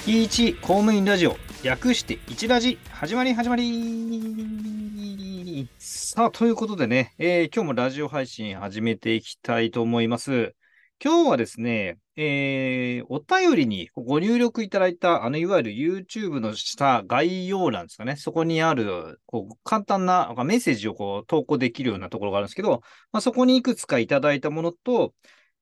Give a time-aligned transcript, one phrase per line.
[0.00, 4.88] 月一公務員ラジオ略して一ラジ始まり始まり。
[5.78, 10.54] さあということでね、えー今日もラジオ配信始めていきたいと思います。
[11.04, 18.16] 今日はですね、えーお便りにご入力いただいたあのいわゆる YouTube の下概要欄ですかね。
[18.16, 22.80] そこにあるこう簡単なメッセージをこう投稿できるようなところがあるんですけど、
[23.12, 25.12] まあ、そこにいくつかいただいたものと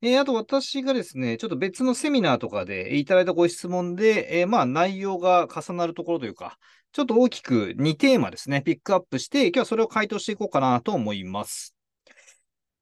[0.00, 6.56] えーあと私がですね、ちょっと別のセミナーとかでいただいたご質問で、えーまあ内容が重なるところというか、
[6.92, 11.74] ちょっと大きく2テーマですね、ピックアップして、今日はそれを回答していこうかなと思います。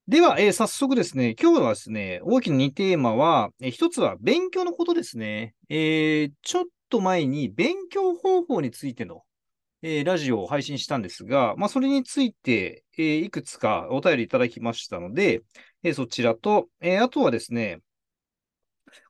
[0.09, 5.55] では、えー早速ですね、今日はですね、大きな2テーマは、えー一つは勉強のことですね。
[5.71, 9.23] えーちょっと前に勉強方法についての、
[9.83, 15.43] えラジオを配信したんですが、まあ、それについて、えいくつかお便りいただきましたので、
[15.83, 17.80] えそちらと、えあとはですね、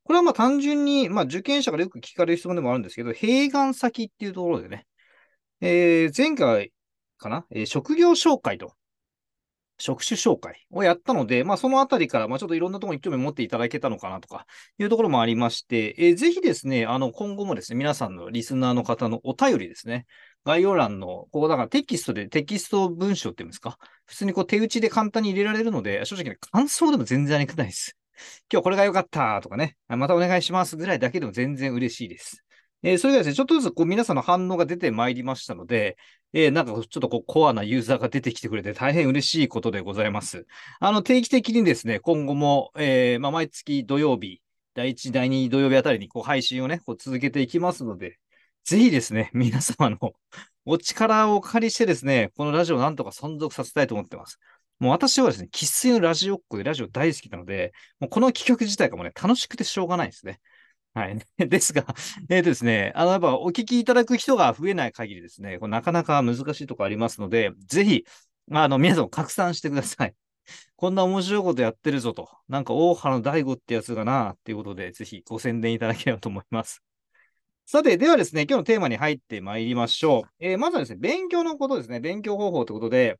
[0.04, 4.86] これはまあ単純に、まあ、受験者からよく聞かれる質問でもあるんですけど、併願先っていうところでね、
[5.60, 6.72] えー前回
[7.18, 8.72] かな、えー職業紹介と、
[9.78, 14.46] 職種紹介をやったので、まあ、そのあたりから、まあ、ちょっといろんなところに興味を持っていただけたのかなとか
[14.78, 20.06] いうところもありまして、えーぜひですね、あの、今後もですね、皆さんのリスナーの方のお便りですね、
[20.46, 27.96] 概要欄の、ここだからテキストでテキスト文章っていうんですか、普通にこう手打ちで簡単に入れられるので、正直ね、感想でも全然ありくないです。
[28.50, 32.44] 今日これが良かったとかね、またお願いしますぐらいだけでも全然嬉しいです。
[32.84, 35.96] えーそれがですね、ちょっとずつこう皆さんの反応が出てまいりましたので、
[36.32, 40.46] えーなんかちょっとこうコアなユーザーが出てきてくれて大変嬉しいことでございます。
[40.78, 44.40] あの、定期的にですね、今後も、えーまあ、毎月土曜日、
[44.74, 48.18] 第1、第2土曜日あたりにこう配信をね、こう続けていきますので、
[48.66, 50.12] ぜひですね、 皆様の
[50.64, 54.40] お力をお借りしてですね、このラジオをなんとか存続させたいと思ってます。
[54.80, 60.40] もう私はですね、生粋のラジオっ子でラジオ大好きなので、もうこの企画自体がもうね、楽しくてしょうがないですね。
[60.94, 61.16] はい。
[61.48, 61.86] ですが、
[62.28, 68.04] えっ、とですね、あの、やっぱお聞きいただく人が増えない限りですね、これなかなか難しいとこありますので、ぜひ、
[68.50, 70.14] あ、の、皆さんも拡散してください。
[70.76, 72.28] こんな面白いことやってるぞと。
[72.48, 76.85] なんか大原の大悟ってやつがなっていうことで、ぜひご宣伝いただければと思います。
[77.68, 80.30] さて、ではですね、今日のテーマに入ってまいりましょう。
[80.38, 81.98] えーまずはですね、勉強のことですね。
[81.98, 83.18] 勉強方法ということで、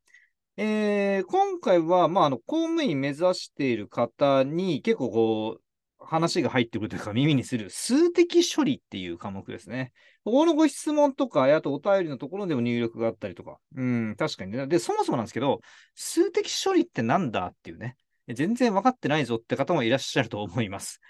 [0.57, 5.63] えー今回は、まあ、あの、公務員目指している方に結構こう、
[5.99, 9.93] 話が入ってくるというか耳にする数的処理っていう科目ですね。
[10.25, 13.59] ここのご質問とか、あとお便りのところでも入力があったりとか。
[13.75, 14.69] うん、確かにね。
[14.69, 15.61] で、そもそもなんですけど、
[15.97, 17.97] 数的処理ってなんだっていうね。
[18.29, 21.01] 全然分かってないぞって方もいらっしゃると思います。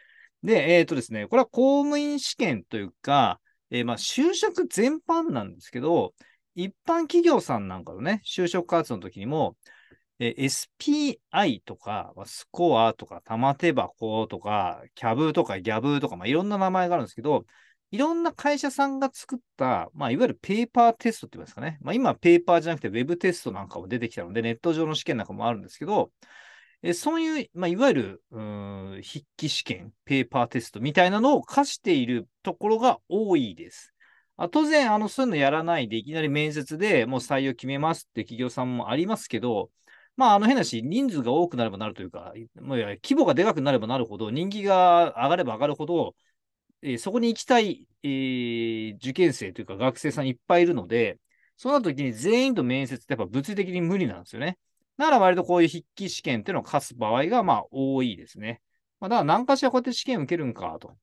[0.42, 6.14] で、えっ、とですね、これは公務員試験というか、えーまあ、就職全般なんですけど、
[6.54, 9.56] 一般企業さんなんかのね、就職活動の時にも、
[10.18, 17.44] えー SPI とか、スコアとか、玉手箱とか、キャブとか、ギャブとか、まあ、いろんな名前があるんですけど、
[17.90, 21.78] いろんな会社さんが作った、まあ、いわゆるペーパーテストって言いますかね。
[21.80, 26.10] まあ、今、ペーパーじゃなくて、ウェブテストなんかも出てきたので、ネット上の試験なんかもあるんですけど、
[26.82, 33.92] えそういう、まあ、いわゆる、うん筆記試験、ペーパーテストみたいなのを課しているところが多いです。
[34.36, 39.70] あ当然、あの、そういうのやらないで、いきなり面接でもう採用決めますって企業さんもありますけど、
[40.16, 46.14] まあ、あの変なし、人数が多くなればなるというか、もう規模がでかくなればなるほど、人気が上がれば上がるほど、
[46.82, 51.18] えーそこに行きたい、えー受験生というか学生さんいっぱいいるので、
[51.56, 54.58] その時に全員と面接ってやっぱ物理的に無理なんですよね。
[54.96, 58.62] だから割とこういう筆記試験っていうのを課す場合がまあ多いですね。
[59.00, 60.96] まあ、だから何かしらこうやって試験受けるんかと。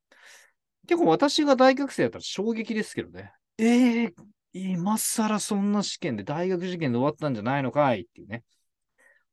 [0.88, 3.32] 結構私が大学生だったら衝撃ですけどね。
[3.58, 4.14] ええ
[4.54, 8.44] 今更そんな試験で大学受験で終わったんじゃないのかいっていうね。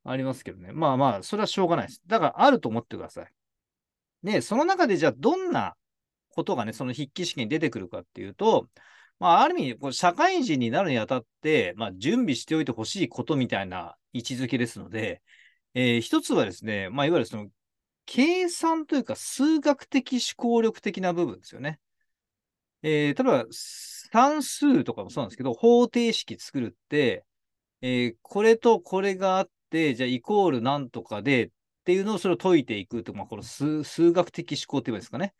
[0.04, 0.72] ありますけどね。
[0.72, 2.02] まあまあ、それはしょうがないです。
[2.06, 3.32] だからあると思ってください。
[4.22, 5.74] で、その中でじゃあどんな
[6.30, 8.68] ことがね、その筆記試験に出てくるかっていうと、
[9.20, 15.22] まあ、ある意味、こう社会人になるにあたって、まあ、準備しておいてほしいことみたいな位置づけですので、
[15.74, 17.48] えー一つはですね、まあ、いわゆるその、
[18.06, 21.80] 計算というか数学的思考力的な部分ですよね。
[22.82, 27.24] えー例えば、算数とかもそうなんですけど、方程式作るって、
[27.82, 31.50] えーこれとこれがあって、じゃあイコールなんとかでっ
[31.84, 35.34] ていうのをそれを解いていくと、まあ、この数数学的思考って言えばいいですかね。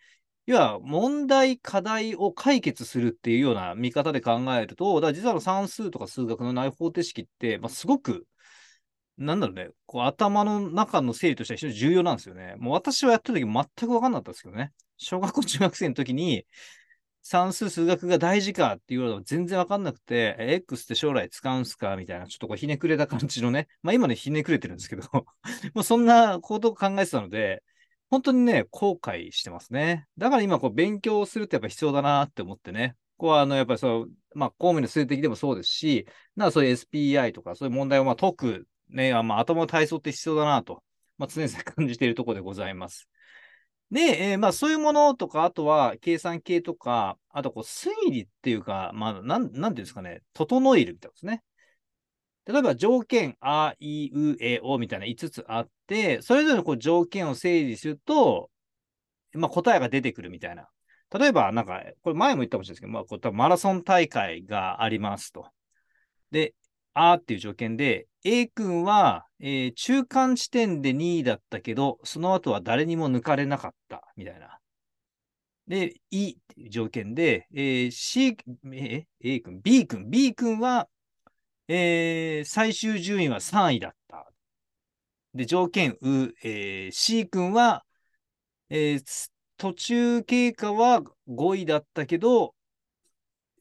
[0.47, 8.27] 要は、問題、課題を解決するっていうような見方で考えると、だ実はの算数とか数学の内方程式って、まあ、すごく、
[9.17, 12.55] なんだろうね、こう頭の中の整理としては非常に重要なんですよね。
[12.59, 14.73] もう私はやってる時全く分かんなかったんですけどね。
[14.97, 16.47] 小学校、中学生の時に、
[17.23, 23.69] 算数、数学が大事かって言われたら全然わかんなくて、X って将来使うんすかみたいな、ちょっとこうひねくれた感じのね。
[23.83, 25.03] まあ今ね、ひねくれてるんですけど、
[25.75, 27.63] もうそんなことを考えてたので、
[28.11, 30.07] 本当にね、後悔してますね。
[30.19, 32.97] だから今、こう、勉強するってやっぱ必要だなって思ってね。
[33.17, 40.83] こう、あの、やっぱりそう、まあ、公務員の数的でもそうですし、なんかそういう SPI とか、そういう問題をまあ解く、ね、まあ、頭の体操って必要だなと、
[41.19, 43.09] まあ、常々感じているところでございます。
[43.93, 51.43] で、えー、まあ、そういうものとか、あとは計算系とか、あとこう推理っていうか、まあ、なん、なんていうんですかね、整えるみたいですね。
[52.47, 58.51] 例えば条件、あ、い、う、え、おみたいな5つあって、それぞれのこう条件を整理すると、
[59.35, 60.69] まあ、答えが出てくるみたいな。
[61.11, 65.49] 例えば、なんか、これ前も言ったかもしれないですけど、まあ、こうマラソン大会がありますと。
[66.31, 66.55] で、
[66.95, 74.59] あっていう条件で、A 君は、えー、中間地点で2位だったけど、その後は誰にも抜かれなかった、みたいな。
[75.67, 78.37] で、E っていう条件で、えー、C、
[78.73, 80.89] え A 君、B 君、B 君は、
[81.73, 84.27] えー、最終順位は3位だった。
[85.35, 87.85] で、条件う、えー、C 君は、
[88.71, 92.57] えー、途中経過は5位だったけど、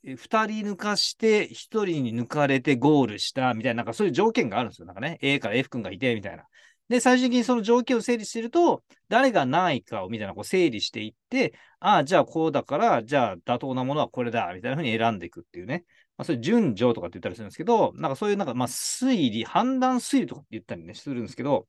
[0.03, 0.15] 2
[0.47, 4.87] 人抜かして1人に抜かれてゴールしたみたいな、なんかそういう条件があるんですよ。
[4.87, 6.45] なんかね、A から F 君がいてみたいな。
[6.87, 15.85] で、最終的にその条件を整理してると、誰がないかをみたいなこう整理していって、ああ、じゃあこうだから、じゃあ妥当なものはこれだ、みたいなふうに選んでいくっていうね。
[16.19, 21.65] まあ、それ順序とかって言ったりするんですけど、なんかそういうなんか、まあ、推理、判断推理とかって言ったりね、するんですけど、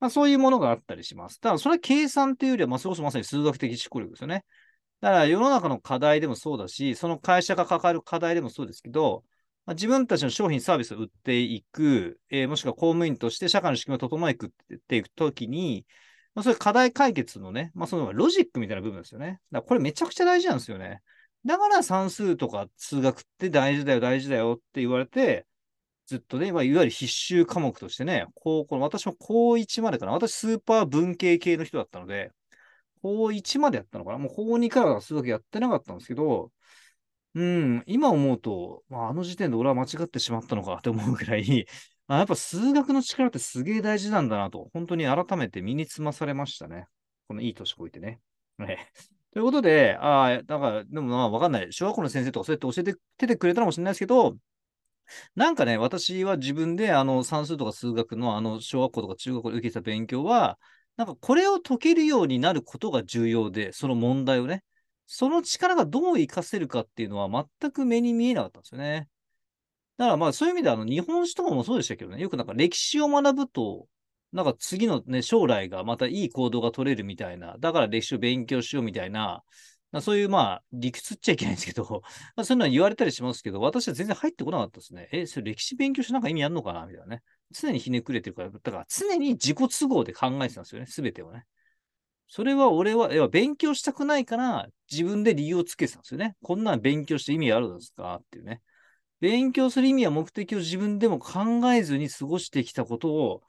[0.00, 1.40] まあ、そういうものがあったりします。
[1.40, 4.44] ただ、それは計算というよりは、まあ、それこそまさに数学的思考力ですよね。
[5.00, 9.22] だから世の中の課題でもそうだし、その会社が抱える課題でもそうですけど、
[9.64, 14.34] まあ、自分たちの商品、サービスを売っていく、えー、もしくは公務員として社会の仕組みを整え
[14.88, 15.86] ていくときに、
[16.34, 19.40] まあ、そういう課題解決のね、まあ、そのロジックみたいな部分ですよね。
[19.52, 21.00] だからこれめちゃくちゃ大事なんですよね。
[21.44, 25.46] だから算数とか数学って大事だよ、大事だよって言われて、
[26.06, 30.12] ずっとね、まあ、いわゆる必修科目としてね、高校、私も高1までかな。
[30.12, 32.32] 私スーパー文系系の人だったので、
[33.02, 36.50] 高1までやったのかなもう高2からは数学やってなかったんですけど、
[37.34, 41.66] うん、今思うと、まあ、あの時点で俺は間違ってしまったのか って思うぐらい、
[42.06, 46.86] あやっぱ数学の力ってすげえ大事なんだなと、本当に改めて身につまされましたね。
[47.28, 48.20] このいい年こいてね。
[49.32, 51.72] ということで、ああ、だか、でもまあわかんない。
[51.72, 54.36] 小学校の先生とかそうやって教えててくれたかもしれないですけど、
[55.34, 60.58] なんかね、私は自分であの算数とか数学のあの小学校とか中学校で受けてた勉強は、
[60.96, 64.64] なんかこれを解けるようになることが重要で、その問題をね、
[65.06, 69.08] その力がどう活かせるかっていうのは全く目に見えなかったんですよね。
[69.96, 73.86] だからまあそういう意味であの日本史とかもそうでしたけどね、よくなんか歴史を学ぶと、
[74.32, 79.42] なんか次のね、将来がまたいい行動が取れるみたいな、だから歴史を勉強しようみたいな、
[80.02, 81.84] そういうまあ理屈っちゃいけないんですけど、
[82.36, 85.08] まあ、そういうのは言われたりしますけど、私は全然入ってこなかったですね。
[85.12, 86.84] え、それ歴史勉強してなんか意味あるのかな？
[86.86, 87.22] みたいなね。
[87.50, 91.44] 常にひねくれてるから、だから常に自己都合で考えてたんですよね、すべてをね。
[92.26, 96.36] それは俺は、は勉強したくないから自分で理由をつけてたんですよね。
[96.42, 98.16] こんなん勉強して意味あるんですか？
[98.16, 98.60] っていうね。
[99.20, 101.40] 勉強する意味や目的を自分でも考
[101.72, 103.42] えずに過ごしてきたことを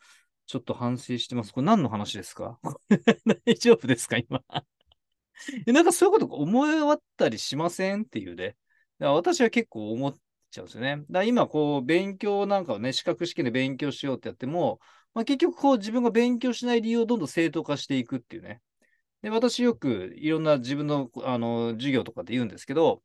[0.50, 1.54] ちょっと反省してます。
[1.54, 2.60] これ何の話ですか？
[3.46, 4.44] 大丈夫ですか今？
[5.68, 8.56] なんかそういうこと思い終わったりしませんっていうね。
[8.98, 10.16] 私は結構思っ
[10.50, 11.06] ちゃうんですよね。
[11.12, 14.80] だ今、こう、勉強なんかをね、資格試験で勉強しようってやっても、
[15.14, 18.60] まあ、結局、こう、自分が勉強しない理由をどんどん正当化していくっていうね。
[19.22, 23.04] で、私よくいろんな自分の、あの、授業とかで言うんですけど、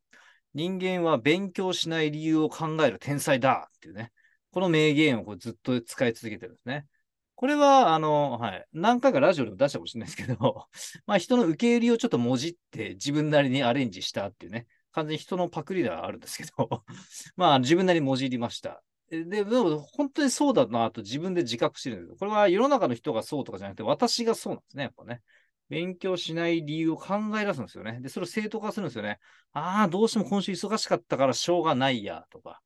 [0.55, 4.11] 人間は勉強しない理由を考える天才だっていうね。
[4.51, 6.87] この名言をこうずっと使い続けてるんですね。
[7.35, 8.67] これは、あの、はい。
[8.73, 10.67] 何回かラジオでも出したかもしれないですけど、
[11.05, 14.67] まあ人の受け入れをちょっともじって自分なりにアレンジしたっていうね。
[14.91, 16.85] 完全に人のパクリではあるんですけど
[17.35, 18.81] まあ自分なりにもじりました。
[19.09, 22.15] で、でも本当にそうだなと自分で自覚してるんですよ。
[22.17, 25.21] これは世の中の人がそうとかじゃなくて、私がそうなんですね、やっぱね。
[25.67, 27.99] 勉強しない理由を考え出すんですよね。
[27.99, 29.19] で、それを正当化するんですよね。
[29.51, 32.61] ああ、どうしても今週忙しかったからしょうがないや、とか。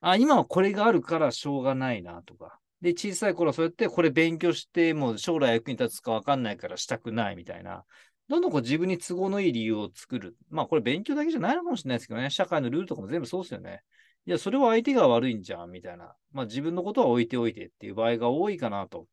[0.00, 2.59] あ今はこれがあるからしょうがないな、とか。
[2.80, 7.84] で、小さい頃そうやってこれ勉強してもう将来役に立つかわかんないからしたくないみたいな。
[8.28, 10.36] どんどんこう自分に都合のいい理由を作る。
[10.50, 12.30] まあこれ勉強だけじゃないのかもしれないですけどね。
[12.30, 13.82] 社会のルールとかも全部そうですよね。
[14.26, 16.14] いや、それは相手が悪いんじゃん、みたいな。
[16.32, 19.06] まあ自分のことは置いておいてっていう場合が多いかなと。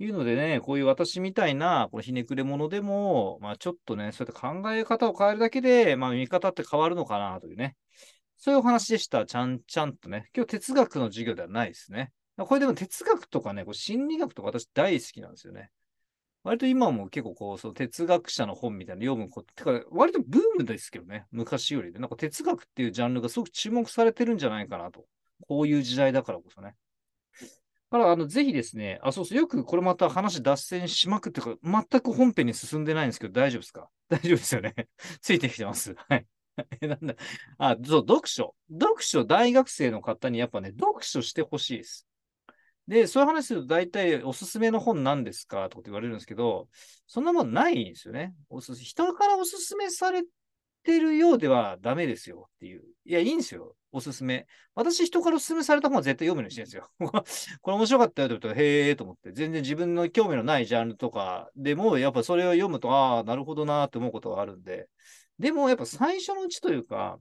[0.00, 7.76] いうのでね、こういう私みたいな、このひねくれ者でも、まあちょっとね、そうやって考え方を変えるだけで、まあ見方って変わるのかなというね。
[8.36, 9.26] そういうお話でした。
[9.26, 10.30] ちゃんちゃんとね。
[10.34, 12.12] 今日哲学の授業ではないですね。
[12.46, 15.70] これでも哲学とかね、こう心理学とか私大好きなんですよね。
[16.44, 21.98] 割と今も結構こう、その哲学者の本みたいなの読むこと、てか割とブームですけどね、昔よりで。
[21.98, 25.04] なんか哲学っていうジャンルがすごく注目されてるんじゃないかなと。
[25.48, 26.74] こういう時代だからこそね。
[27.90, 33.88] だから、あの、ぜひですね、あ、そうそう、よくこれまた話脱線しまくってか、全く本編に進んでないんですけど、大丈夫ですか？
[34.08, 34.74] 大丈夫ですよね
[35.20, 35.94] ついてきてます。
[36.08, 36.26] はい。
[36.86, 37.14] なんだ。
[37.58, 38.54] あ、そう、読書。
[38.70, 42.07] 読書、大学生の方にやっぱね、読書してほしいです。
[42.88, 45.68] で、そういう話すると大体おすすめの本何ですか？
[45.68, 46.68] とかって言われるんですけど、
[47.06, 48.34] そんなもんないんですよね。
[48.48, 50.22] おす人からおすすめされ
[50.82, 52.82] てるようではダメですよっていう。
[53.04, 53.76] いや、いいんですよ。
[53.92, 54.46] おすすめ。
[54.74, 56.90] 私、人からおすすめされた本は絶対読むようにしてるんですよ。
[57.60, 64.88] これ面白かったよって言うと、へえーと思って、全然自分の興味のないジャンルとかでも、やっぱそれを読むと、ああ、なるほどなって思うことがあるんで。
[65.38, 67.18] でも、やっぱ最初のうちというか、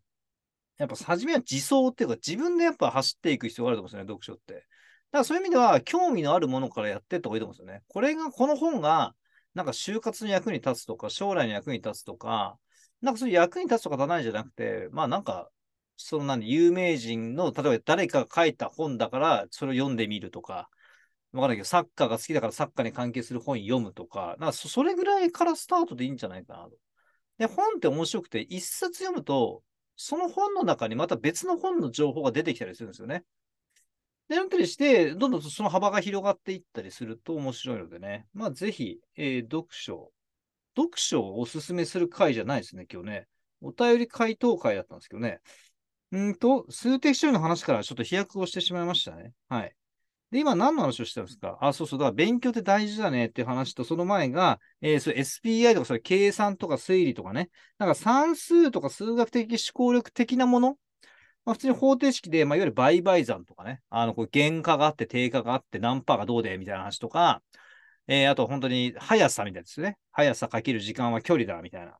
[0.78, 4.66] やっぱ初めは自走っていうか、自分でやっぱ走っていく必要があると思うんですよね、読書って。
[5.12, 7.84] だからそういう意味では、興味のあるものからやってった方がいいと思うんですよね。
[7.88, 9.16] これが、この本が、
[9.54, 12.60] なんか就活に役に立つとか、将来の役に立つとか、
[13.02, 15.50] なんかそういう役に立つとか立たないじゃなくて、まあなんか、
[15.96, 20.70] そのなんで、有名人の、例えば誰かが書いた本だから、それを読んでみるとか、
[21.32, 26.72] わかんないけど、サッカーが好きだからサッカーに関係する本読むとか、なんかそれぐらいからスタートでいいんじゃないかなと。
[27.38, 29.64] で、本って面白くて、一冊読むと、
[29.96, 33.24] その本の中にまた別の本の情報が出てきたりするんですよね。
[34.30, 38.28] で、なったりして、どんどんその幅が広がっていったりすると面白いのでね。
[38.34, 40.12] まあ、ぜひ、えー、読書。
[40.76, 43.28] 読書をおすすめする回じゃないですね、今日ね。
[43.62, 45.40] お便り回答会だったんですけどね。
[46.12, 49.34] うんと、数的処理の話からちょっと飛躍をしてしまいましたね。
[49.50, 49.74] はい。
[50.30, 51.58] で、今何の話をしてたんですか？
[51.62, 52.00] あ、そうそう。
[52.00, 57.50] だから勉強って大事だねっていう話と、その前が、えー、それ SPI とか、それ計算とか推理とかね。
[57.78, 60.76] なんか算数とか数学的思考力的なもの
[61.48, 63.82] まあ、普通に方程式で、まあ、いわゆる倍々算とかね。
[63.90, 67.42] あの、こう原価があって定価があって何パーがどうでみたいな話とか、
[68.08, 69.98] えー、あと本当に速さみたいですね。
[70.12, 71.92] 速さかける時間は距離だみたいな。
[71.92, 71.96] っ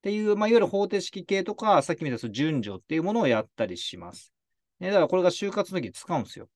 [0.00, 4.32] ていう、まあ、いわゆる方程式系とか、さっき見たその順序っていうものをやったりします。
[4.80, 6.48] ね、だからこれが就活の時に使うんですよ。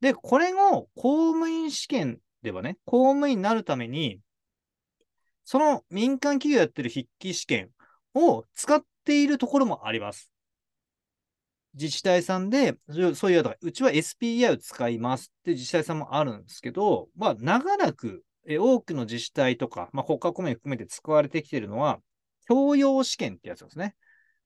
[0.00, 4.18] で、これを公務員試験ではね、公務員になるために、
[5.44, 7.68] その民間企業やってる筆記試験
[8.14, 10.32] を使っているところもあります。
[11.74, 12.76] 自治体さんで、
[13.14, 22.00] そういう、うちは SPI を使いますって自治体さんもあるんですけど、まあ、長らく、多くの自治体とか、まあ、国家公務員含めて使われてきているのは、
[22.48, 23.94] 教養試験ってやつですね。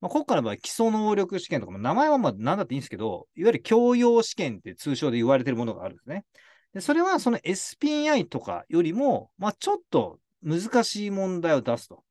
[0.01, 6.25] まあ、国家の場合、基礎能力試験とかも、名前はまあ何だっていいんですけど、いわゆる教養試験って通称で言われているものがあるんですね。
[6.73, 12.03] でそれはその SPI とかよりも、まあ、ちょっと難しい問題を出すと。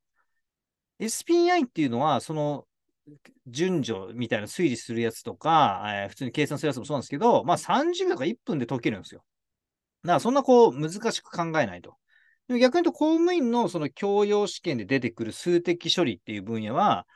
[0.98, 2.66] SPI っていうのは、その
[3.46, 9.24] 順序みたいな推理するやつとか、えー、普通に計算するやつもそうなんですけど、まあ30秒とか1分で解けるんですよ。
[10.04, 11.96] だからそんなこう難しく考えないと。
[12.48, 17.06] でも逆に言うと公務員のその教養試験で出てくる数的処理っていう分野は、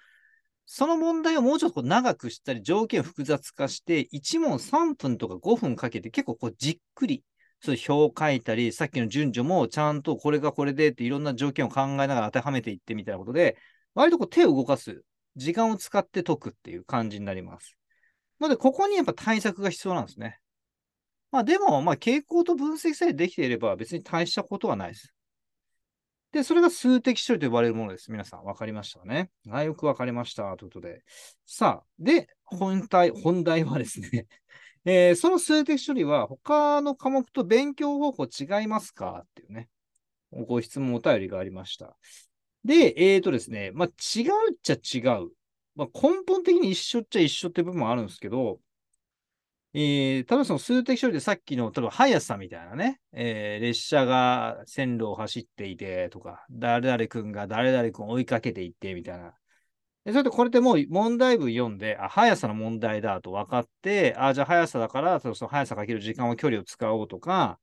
[0.71, 7.25] その問題をもうちょっと長くしたり、条件を複雑化して、1問3分とか5分かけて結構こうじっくり、
[7.61, 13.57] そういう表を書いたり、さっきの順序もちゃんとこれがこれでっていろんな条件を考えながら当てはめていってみたいなことで、
[13.95, 15.03] 割とこう手を動かす、
[15.39, 17.77] 時間を使って解くっていう感じになります。
[18.41, 20.39] ので、ここにやっぱ対策が必要なんですね。
[21.31, 25.15] まあでも、まあ傾向と分析さえできていれば別に大したことはないです。
[26.33, 28.11] で、それが数的処理と呼ばれるものです。
[28.13, 29.31] 皆さん、わかりましたね？
[29.49, 30.57] はい、よくわかりました。
[30.57, 31.03] ということで。
[31.47, 34.27] さあ、で、本題、本題はですね
[34.85, 39.23] えー、その数的処理は他の科目と勉強方法違いますか？
[39.25, 39.69] っていうね、
[40.31, 41.97] ご質問、お便りがありました。
[42.69, 45.31] で、えっ、ー、とですね、まあ、違うっちゃ違う。
[45.75, 48.61] まあ、根本的に一緒っちゃ一緒って部分もあるんですけど、
[49.73, 59.33] えー、多分その数的処理でさっきの、例えば速さみたいなね、えー、列車が線路を走っていてとか、誰々君が誰々君を追いかけていってみたいな。
[60.05, 67.59] でそれでこれでもう問題文読んで、あ、速さの問題だと分かって、あ、じゃあ速さだから、その速さかける時間を距離を使おうとか、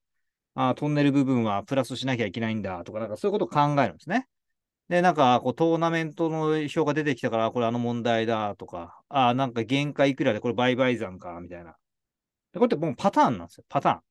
[0.56, 4.28] あ、トンネル部分はプラスしなきゃいけないんだとか、なんかそういうことを考えるんですね。
[4.90, 11.76] で、なんか、こう、トーナメントの表が出てきたから、これあの問題だとか、ああ、なんか限界いくらでこれ売買残か、みたいな。
[12.54, 13.66] これってもうパターンなんですよ。
[13.68, 14.02] パターン。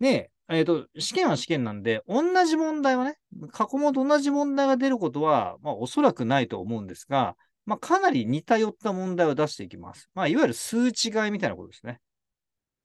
[0.00, 3.16] で、えっ、ー、と、試験は試験なんで、同じ問題はね、
[3.52, 10.10] 過去問と同じ問題が出ることは、まあ、おそらくないと思うんですが、まあ、かなり似たよった問題を出していきます。
[10.14, 12.00] まあ、いわゆる数値違いみたいなことですね。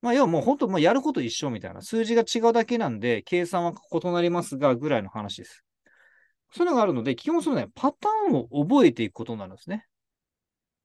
[0.00, 1.82] まあ、要はもう本当、もうやること一緒みたいな。
[1.82, 5.64] 数字が違うだけなんで、計算は異なりますが、ぐらいの話です。
[6.52, 9.86] そういうのがあるので、基本そのね、パターンを覚えていくことになるんですね。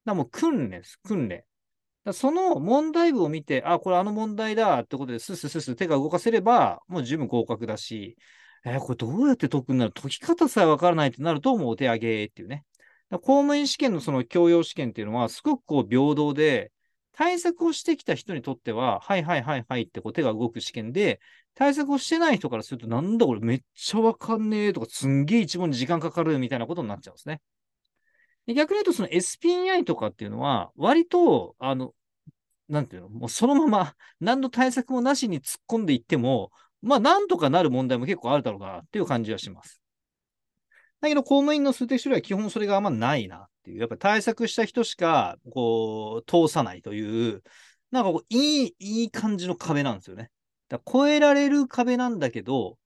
[0.04, 0.98] だもう訓練です。
[1.02, 1.44] 訓練。
[2.12, 8.18] その問題文を見て、あ、これあの問題だってことで、スススス手が動かせれば、もう十分合格だし、
[8.66, 12.64] えー、これどうやって解くんだろう解き方さえわからないってなると、もうお手上げっていうね。
[13.10, 16.72] 公務員試験のその教養試験っていうのは、すごくこう平等で、
[17.16, 21.20] 対策をしてきた人にとっては、はいはいはいはいってこう手が動く試験で、
[21.54, 27.40] 対策をしてない人からすると、なんだこれめっちゃわかんねえとか、すんげえ一問に時間かかるみたいなことになっちゃうんですね。
[28.46, 31.94] で逆に言うと、その SPI とかっていうのは、割と、あの、
[32.68, 36.50] なんていうの、もうそのまま 何の対策もなしに突っ込んでいっても、
[36.82, 39.80] まあ、なんとかなる問題も結構あるだろうなっていう感じはします。
[41.04, 43.78] だけど、公務員の数定処理は基本それがあんまないなっていう。
[43.80, 47.42] やっぱり対策した人しか、こう、通さないという、
[47.90, 50.30] なんかこう、いい、いい感じの壁なんですよね。
[50.68, 52.78] だ越えられる壁なんだけど、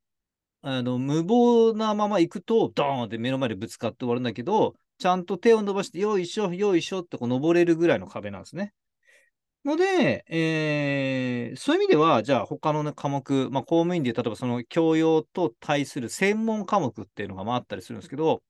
[0.63, 8.75] あの、無謀なまま行くと、ドーンって目の前でぶつかって終わるんだけど、ちゃんと手を伸ばして、よいしょ、よいしょってこう登れるぐらいの壁なんですね。
[9.65, 18.43] ので、えー、そういう意味では、じゃあ他の、ね、科目、まあ、公務員で例えばその教養と対する専門科目っていうのがまああったりするんですけど、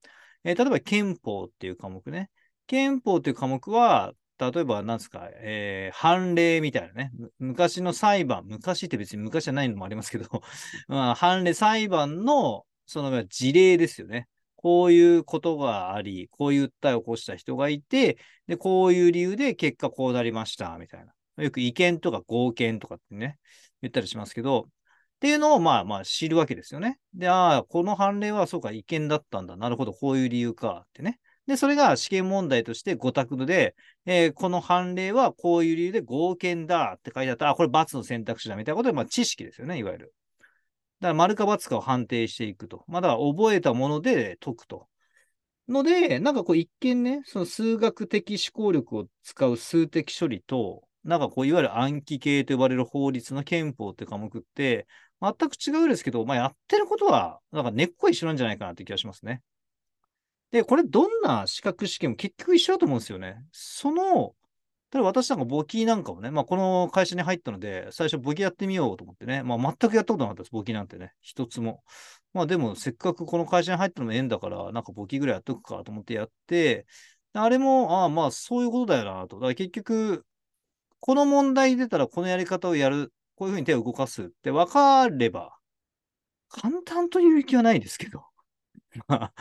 [0.44, 2.30] えー、例えば憲法っていう科目ね。
[2.66, 7.10] 憲法っていう科目は、例えば何ですか、えー、判例みたいなね。
[7.38, 10.28] 昔の裁判、昔って別に昔じゃないのもありますけど、
[10.86, 14.28] まあ、判例、裁判のその事例ですよね。
[14.60, 21.44] こういうことがあり、こういう訴えを起こした人がいて、で、こういう理由で結果こうなりました、みたいな。
[21.44, 23.38] よく違憲とか合憲とかってね、
[23.82, 26.98] 言ったりしますけど、っていうのをまあまあ知るわけですよね。
[27.14, 29.56] で、ああ、この判例はそうか、違憲だったんだ。
[29.56, 31.20] なるほど、こういう理由かってね。
[31.46, 40.14] で、それが試験問題として5択で、えー、この判例はこういう理由で合憲だって書いてあったら、あ、これ×の選択肢だみたいなことで、まあ知識ですよね、いわゆる。
[41.00, 42.84] だから丸か×かを判定していくと。
[42.88, 44.88] ま、だ覚えたもので解くと。
[45.68, 54.86] ので、なんかこう一見ね、その数学的思考力を使う数的処理と、なんかこういわゆる暗記系と呼ばれる法律の憲法って科目って、
[55.20, 59.42] 全く違うですけど、まあ、やってることは、なんか根っこ一緒なんじゃないかなって気がしますね。
[60.50, 63.36] で、これどんな資格試験も結局一緒だと思うんですよね。
[63.52, 64.34] その
[64.90, 71.83] ただ私なんか簿記なんかもね、まあこの会社に入ったので、最初簿記やってみようと思ってね、まあ全くやったことなかったです、簿記なんてね、一つも。
[72.33, 76.87] まあでもせっかくこの会社に入ったのも縁だから、なんか簿記ぐらいやっとくかと思ってやって、
[77.35, 79.37] あれも、ああまあそういうことだよなと。
[79.37, 80.24] だから結局、
[81.01, 85.59] この問題出たらこのやり方をやる、こういうふうに手を動かすって分かれば、
[86.48, 88.24] 簡単という気はないですけど。
[89.07, 89.33] まあ、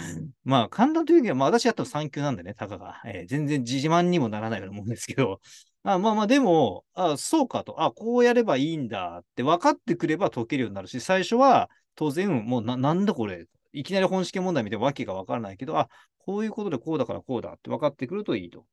[0.43, 3.01] まあ、簡単というには、まあ、私やったら3級なんでね、たかが。
[3.05, 5.39] えー、全然自慢にもならないようなもんですけど、
[5.83, 18.65] あまあまあ、でも、あそうかと、あこうやればいいんだって分かってくれば解けるようになるし、最初は当然、もうな、なんだこれ、いきなり本試験問題見てわけが分からないけど、あ、こういうことでこうだからこうだって分かってくるといいと。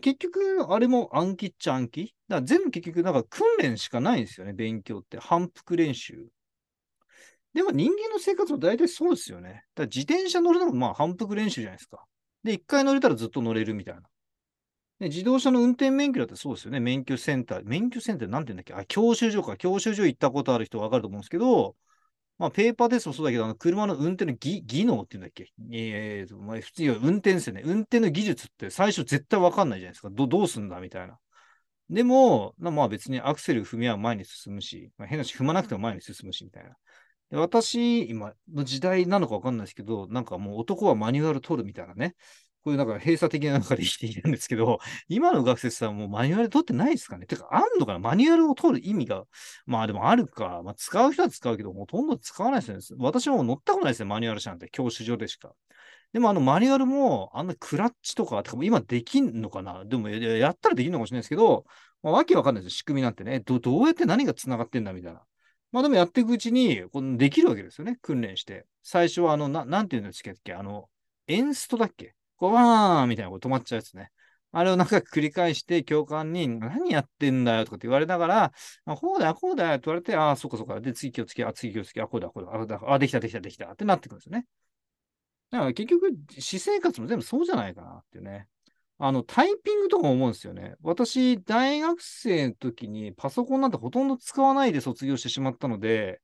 [0.00, 5.18] 結局、あれも暗記っちゃ暗記だから全部結局、なんか訓練しかないんですよね、勉強って。
[5.18, 6.28] 反復練習。
[7.54, 9.64] でも人間の生活も大体そうですよね。
[9.74, 12.02] だ自転車乗るのもまあ反復練習じゃないですか。
[12.42, 14.00] で、一回乗れたらずっと乗れるみたいな。
[15.00, 16.80] で自動車の運転免許だってそうですよね。
[16.80, 17.62] 免許センター。
[17.64, 18.74] 免許センターなんて言うんだっけ？
[18.74, 19.56] あ、教習所か。
[19.56, 21.76] 教習所行ったことある人わかると思うんですけど、
[22.38, 25.52] まあ、ペーパーテストもそうだけど、あの車の運転の技技能って言うんだっけ？
[25.72, 27.62] ええー、まあ、普通に運転ですよね。
[27.64, 30.08] 運転の技術って最初絶対わかんないじゃないですか。
[30.10, 31.18] どどうすんだみたいな。
[31.90, 36.70] でも、まあ別にアクセル踏みは前に進むし、まあ、変なし踏まなくても前に進むしみたいな。
[37.32, 42.14] 私、今の時代なのかわかんないですけど、なんかもう男はマニュアル取るみたいなね。
[42.64, 47.98] こういうなんか閉鎖的な中で生きているんですけど、今の学生さんもマニュアル取ってないですかねてか、あんのかな？
[47.98, 49.24] マニュアルを取る意味が。
[49.66, 50.62] まあでもあるか。
[50.64, 52.98] まあ使う人は使うけど、ほとんど使わないですね。
[53.00, 54.68] 私も乗ったことないですよ、マニュアル車なんて。
[54.70, 55.52] 教習所でしか。
[56.12, 59.84] でもあのマニュアルも、あんなクラッチとか、とか今できんのかな？
[59.84, 61.64] でもやったらできるのかもしれないですけど、
[62.02, 63.40] まあ、わけわかんないですよ、仕組みなんてね。
[63.40, 65.22] どどうやって何が繋がってんだみたいな。
[65.72, 68.66] まあでもやっていくうちに、このできるわけですよね、訓練して。
[68.82, 70.88] 最初は、あの、ななんていうんですっけ、あの、
[71.26, 72.14] エンストだっけ？
[72.36, 74.10] こう、ワーみたいなこと止まっちゃうやつね。
[74.52, 78.52] あれをなんか繰り返して、教官に、何やってんだよとかって言われながら、
[78.84, 80.78] あこうだよ、こうだよって言われて、ああ、そっかそっか。
[80.80, 84.44] で、次気をつけ、あ、次気をつけ、あ、こうだ、こうだ、あ、だあできた、できた、できたってなってくるんですよね。
[85.50, 88.46] だから結局、私生活も全部そうじゃないかなっていうね。
[89.04, 90.76] あの、タイピングとかも思うんですよね。
[90.80, 96.20] 私、大学生の時にパソコンなんてほとんど使わないで卒業してしまったので、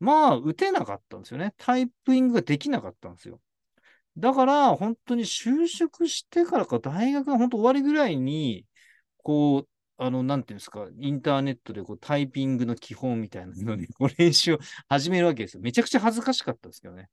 [0.00, 1.54] まあ、打てなかったんですよね。
[1.56, 3.40] タイピングができなかったんですよ。
[4.16, 8.66] だから、本当に就職してからか、大学が本当終わりぐらいに、
[9.18, 9.68] こう、
[9.98, 15.62] あの、なんていうんですか、インターネットでこうタイピングの基本みたいなのに、こう練習を始めるわけですよ。
[15.62, 17.08] めちゃくちゃ恥ずかしかったですけどね。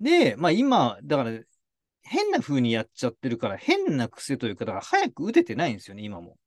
[0.00, 1.30] で、まあ今、だから
[2.08, 6.38] 変な風にやっちゃってるから、変な癖というか、だから早く打ててないんですよね、今も。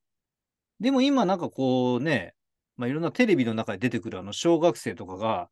[0.80, 2.34] でも今なんかこうね、
[2.78, 5.50] まあ、いろんなテレビの中で出てくるあの小学生とかが、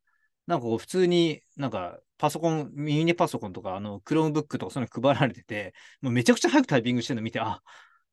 [0.48, 7.62] なんかこう普通になんかパソコン、ミニパソコンとか、あの、 Chromebook とかそういうの配られてて、もうめちゃくちゃ早くタイピングしてるの見て、あ、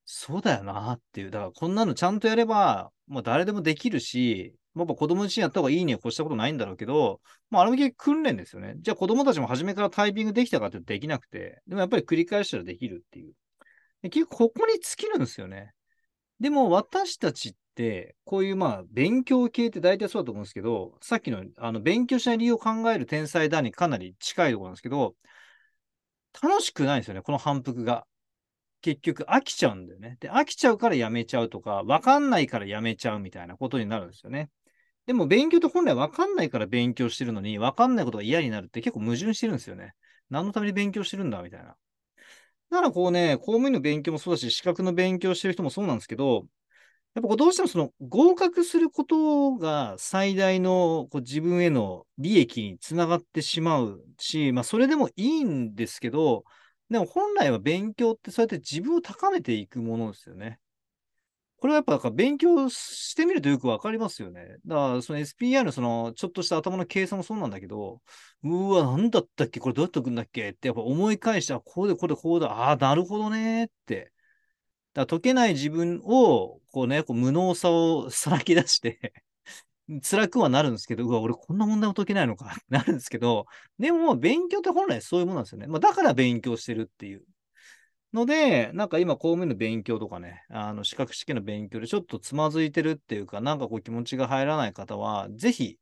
[0.04, 1.30] そうだよなっていう。
[1.30, 8.74] だからこんなのちゃんとやれば、もう誰でもできるし、やっぱ子供自身やった方がいいには越したことないんだろうけど、まあ、あれも結局訓練ですよね。
[8.78, 13.32] じゃあ子供たちも初めからタイピングできたかってできなくて、でもやっぱり繰り返したらできるっていう。
[14.02, 15.72] 結局ここに尽きるんですよね。
[16.40, 25.14] でも私たちって、こういうまあ勉強系って大体そうだと思うんですけど、さっきのあの勉強しない理由を考える天才だにかなり近いところなんですけど、
[26.42, 28.06] 楽しくないんですよね、この反復が。
[28.82, 30.16] 結局飽きちゃうんだよね。
[30.20, 34.50] で、飽きちゃうからやめちゃうとか、わかんないからやめちゃうみたいなことになるんですよね。
[35.06, 39.94] でも勉強って本来わかんないから勉強してるのに、わかんないことが嫌になるって結構矛盾してるんですよね。
[40.30, 41.76] 何のために勉強してるんだみたいな。
[42.70, 46.46] だからこうね、公務員の勉強もそうだし、資格の勉強してる人もそうなんですけど、
[47.14, 56.44] やっぱこうどうしてもその合格することが最大のこう自分への利益につながってしまうし、まあそれでもいいんですけど、
[56.90, 60.60] でも本来は勉強ってそうやって自分を高めていくものですよね。
[61.58, 64.56] これはやっぱなんか勉強してみるとよくわかりますよね。
[64.66, 68.02] だからその SPI のそのちょっとした頭の計算もそうなんだけど、
[68.42, 69.58] うわ、なんだったっけ？
[69.60, 70.50] これどうやっておくんだっけ？
[70.50, 74.12] ってやっぱ思い返して、あ、こうでこうでこうだ、ああ、なるほどねって。
[74.94, 79.12] だから解けない自分を、こうね、こう無能さをさらけ出して
[80.02, 83.46] 辛くはなるんですけど、うわ、俺こんな問題も解けないのか なるんですけど、
[83.78, 85.66] でも勉強って本来そういうものなんですよね。
[85.68, 87.24] まあ、だから勉強してるっていう。
[88.12, 95.78] ので、なんか今公務員の勉強とかね、あの資格試験の勉強でちょっとつまずいてるっていうか、なんかこう気持ちが入らない方は、ぜひ、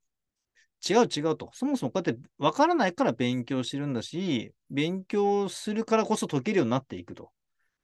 [0.88, 1.50] 違う違うと。
[1.54, 7.30] そもそもこうやって分からないから勉強してるんだし、勉強するからこそ解けるようになっていくと。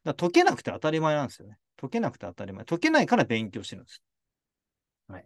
[0.04, 1.56] だ解けなくて当たり前なんですよね。
[1.78, 2.64] 解けなくて当たり前。
[2.64, 4.02] 解けないから勉強してるんです。
[5.08, 5.24] はい。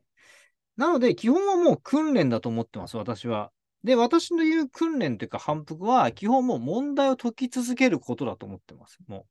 [0.76, 3.50] なので、基本はもう訓練だと思ってます、私は。
[3.84, 8.98] で、私の言う訓練というか反復は、基本もう問題を解き続けることだと思ってます。
[9.06, 9.26] も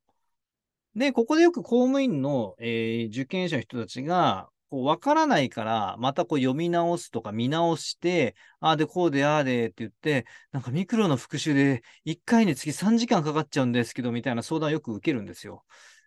[0.96, 1.00] う。
[1.00, 15.64] で、ここでよく公務員の、えー、受験者の人たちが、こう、わからないから、またこう読み直すとか見直して、ああでこうでああでって言って、なんかミクロの復習で1回につき3時間かかっちゃうんですけど、みたいな相談をよく受けるんですよ。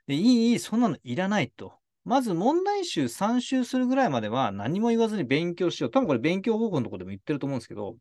[0.06, 1.74] で、いい、いい、そんなのいらないと。
[2.04, 5.90] まず問題集3周するぐらいまでは何も言わずに勉強しよう。
[5.90, 7.96] 多分これ勉強方法のところでも言ってると思うんですけど、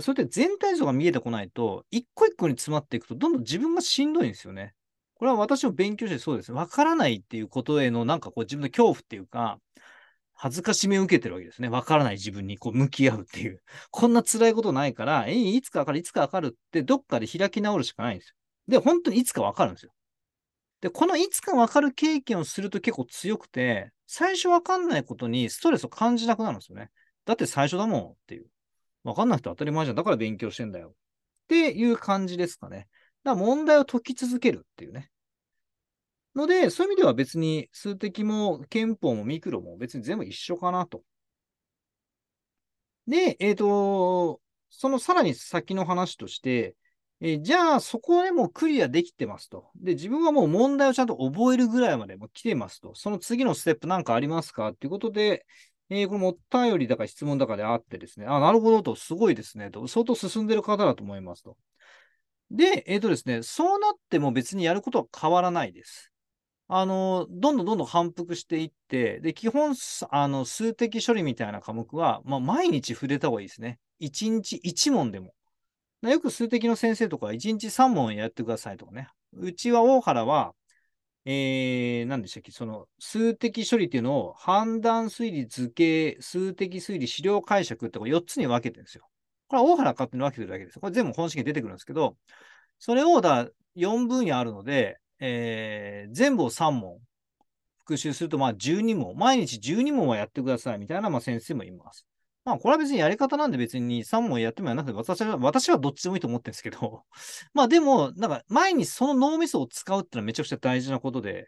[0.00, 4.74] それって全体像が見えてこないと、一個一個に詰まっていくと、どんどん自分がしんどいんですよね。
[5.14, 6.52] これは私も勉強してそうです。
[6.52, 9.58] わからないっていうことへのなんかこう自分の恐怖っていうか、
[10.34, 11.68] 恥ずかしめを受けてるわけですね。
[11.68, 13.62] わからない自分にこう向き合うっていう。
[13.92, 18.34] こんな辛いことないから、え、いつかわかる、いつかわかるってどっかで開き直るしかないんですよ。
[18.66, 19.92] で、本当にいつかわかるんですよ。
[20.80, 26.90] で、このいつかわかる経験をすると結構強くて、最初わかんないことにストレスを感じなくなるんですよね。
[27.24, 28.51] だって最初だもんっていう。
[29.04, 29.96] わかんなくて当たり前じゃん。
[29.96, 30.88] だから勉強してんだよ。
[30.88, 30.92] っ
[31.48, 32.88] ていう感じですかね。
[33.24, 35.10] だから問題を解き続けるっていうね。
[36.34, 41.02] ので、そういう意味では別に数的も憲法もミクロも別に全部一緒かなと。
[43.06, 46.76] で、えっ、ー、と、そのさらに先の話として、
[47.20, 49.70] えー、じゃあそこでもクリアできてますと。
[49.76, 52.94] で、自分はもう問題をちゃんと覚えるぐらいまでも来てますと。
[52.94, 54.70] その次のステップなんかありますか？
[54.70, 55.46] っていうことで、
[55.94, 61.58] えー、これもお便りだから質問だかであってですね、あ、なるほどと、すごいですねと、相当進んでる方だと思いますと。
[62.50, 66.10] で、えっ、ー、とですね、そうなっても別にやることは変わらないです。
[66.68, 69.74] あの、どんどんどんどん反復していって、で、基本、
[70.10, 73.78] あの、数的処理みたいな科目は、まあ、毎日触れた方がいいですね。
[74.00, 75.34] 1日1問でも。
[76.02, 79.08] よく数的の先生とか1日3問やってくださいとかね。
[79.34, 80.54] うちは大原は、
[81.24, 89.08] えー、何でしたっけ、その数的処理っていうのを判断推理図形、数的推理資料解釈ってこ4つに分けてるんですよ。
[89.46, 90.80] これは大原勝手に分けてるだけです。
[90.80, 92.16] これ全部本式に出てくるんですけど、
[92.78, 96.98] それをだ4分野あるので、えー、全部を3問
[97.78, 102.06] 復習すると、まあ12問、毎日12問はやってくださいみたいな、まあ、先生もいます。
[102.44, 107.04] まあ、これは別にやり方なんで別に3問やってもやらなくて、私は、私はどっちでもいいと思ってるんですけど、
[107.54, 111.46] まあでも、なんか前にその脳みそを使うってのはめちゃくちゃ大事なことで、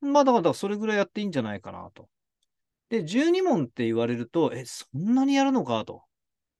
[0.00, 2.08] まあだからそれぐらいやっていいんじゃないかなと。
[2.90, 6.02] で、12問って言われると、え、そんなにやるのかと。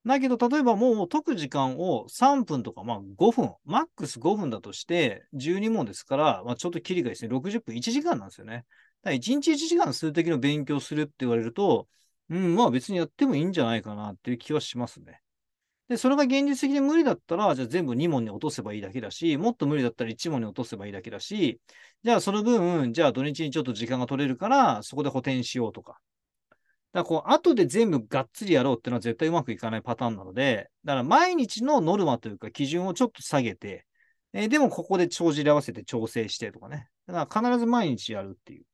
[0.07, 8.55] だけど、例えばもう解く時間を3分とか、まあ5分、マックス5分だとして、12問ですから、まあちょっとキリがですね、60分1時間なんですよね。
[8.55, 8.67] だか
[9.05, 11.87] ら1日1時間数的の勉強するって言われると、
[12.31, 15.21] うん、まあ別にやってもいいんじゃないかなっていう気はしますね。
[15.89, 21.61] で、それが現実的に無理だったら、じゃあ全部2問に落とせばいいだけだし、もっと無理だったら1問に落とせばいいだけだし、
[22.05, 26.01] じゃあその分、じゃあ土日にちょっと時間が取れるから、そこで補填しようとか。
[26.93, 33.85] だからこう、後で全部がっつりやろうっていうのは絶対うまくいかないパターンなので、だから毎日のノルマというか基準をちょっと下げて、
[34.33, 36.87] えーでもここで帳尻合わせて調整してとかね。
[37.09, 38.65] だから必ず毎日やるっていう。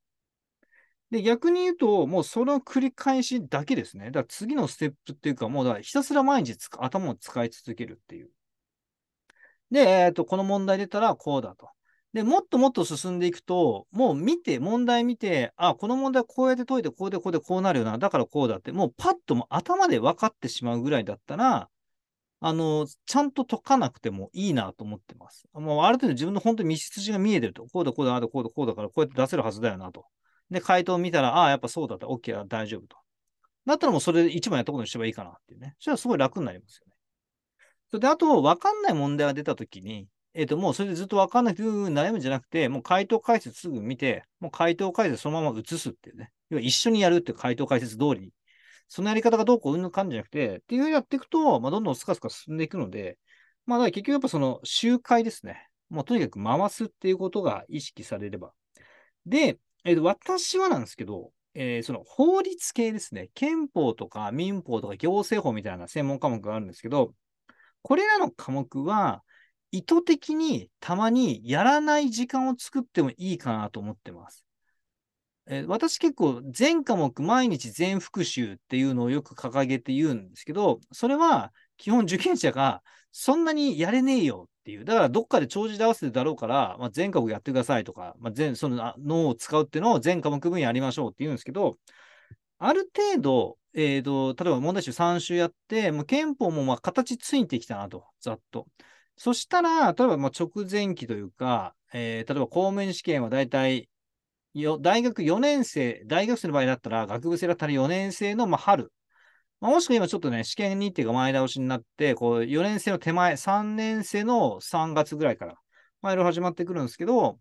[1.11, 4.07] で、逆に言うと、もうその繰り返しだけですね。
[4.07, 8.31] だから次のステップっていうか、もうだひたすら毎日頭を使い続けるっていう。
[9.71, 11.69] で、えっ、と、この問題出たらこうだと。
[12.13, 17.99] で、もっともっと進んでいくと、もう見て、問題見て、あ、この問題こうやって解いて、こうでこうでこうなるよな。
[17.99, 21.69] だからこうだって、もうパッとも頭で分かってしまうぐらいだったら、
[22.41, 25.47] あの、ちゃんと解かなくてもいいなと思ってます。
[25.53, 27.67] もうある程度自分の本当に道筋が見えてると。
[27.73, 30.07] こうだ、こうだ、ああだ、こうだ、こうだから、こうやって出せるはずだよなと。
[30.51, 32.97] で、回答を見たら、ああ、やっぱそうだった、OK だ、大丈夫と。
[33.67, 35.75] だったらもうそれ一番やったことにすればいいかなっていうね。
[35.81, 36.93] それはすごい楽になりますよね。
[37.91, 46.31] それで、あと、わかんない問題が出たときに、えっ、と、もうそれでずっとわかんなくて悩むんじゃなくて、もう回答解説すぐ見て、もう回答解説そのまま移すっていうね。
[46.51, 48.33] 要は一緒にやるっていう回答解説通りに。
[48.89, 53.19] そのやり方がどうこううんぬかんじゃなくて、っていうふうにやっていくと、まあ、どんどんスカスカ進んでいくので、
[53.65, 55.69] まあ、だから結局やっぱその周回ですね。
[55.89, 58.53] もうとにかく回すっていうことが意識されれば。
[59.25, 63.31] で、えーと私はなんですけど、えーその法律系ですね。
[63.35, 67.15] 憲法とか民法とか行政法みたいな専門科目があるんですけど、
[67.83, 69.23] これらの科目は
[69.71, 74.45] 意図的にたまにやらない時間を作ってもいいかなと思ってます。
[75.47, 84.85] えー私結構全科目毎日全復習っていうのをよく掲げて言うんですけど、それは基本受験者がそんなにやれねえよっていう。
[84.85, 91.79] だからどっかで帳尻合わせてだろうから、まあ、全科目やってくださいとか、まあ、全、その脳を使うっていうのを全科目分やりましょうって言うんですけど、
[92.59, 98.67] ある程度、えーと、例えば問題集3週やって、もう憲法もまあ形ついてきたなと、ざっと。
[99.17, 103.89] そしたら、例えばまあ直前期というか、えー例えば公務員試験はだいたい
[104.55, 108.93] よ大学4年生、大学生の場合だったら、学部生だったら4年生のまあ春。
[109.61, 115.55] まあ、もしくは今ちょっとね、試験日程が前倒しになって、こう4年生の手前、3年生の3月ぐらいから、
[116.03, 117.39] まあ、いろいろ始まってくるんですけど、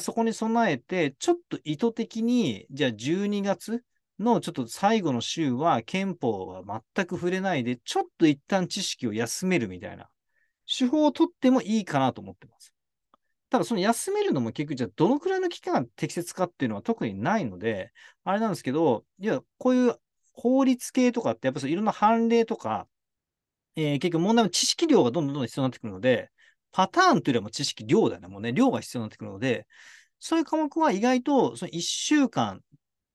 [0.00, 3.82] そこに備えて、ちょっと意図的に、じゃあ12月
[4.18, 6.62] のちょっと最後の週は憲法は
[6.94, 10.08] 全く触れないで、ちょっと一旦知識を休めるみたいな
[10.66, 12.74] 手法を取ってもいいかなと思ってます。
[13.50, 17.92] ただ、その休めるのも結局、じゃあどのくらいの期間が適切かっていうのは特にないので、
[18.24, 19.96] あれなんですけど、いや、こういう
[20.38, 22.88] 法律系とかって、やっぱりいろんな判例とか、
[23.76, 26.30] えー結局問題の知識量がどんどんどんどん必要になってくるので、
[26.72, 28.28] パターンというよりも知識量だよね。
[28.28, 29.66] もうね、量が必要になってくるので、
[30.20, 32.60] そういう科目は意外と、その1週間、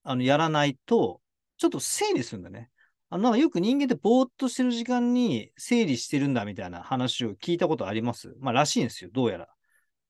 [0.04, 1.22] あの、やらないと、
[1.58, 2.70] ちょっと整理するんだね。
[3.10, 8.36] あの、よく人間ってぼーっとしてる時間に整理してるんだみたいな話を聞いたことあります？
[8.40, 9.10] まあ、らしいんですよ。
[9.14, 9.53] どうやら。